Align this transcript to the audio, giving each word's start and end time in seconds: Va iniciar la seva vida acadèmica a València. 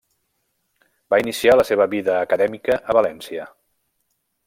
Va 1.13 1.19
iniciar 1.25 1.53
la 1.57 1.65
seva 1.71 1.87
vida 1.93 2.17
acadèmica 2.23 2.81
a 2.93 2.97
València. 3.01 3.47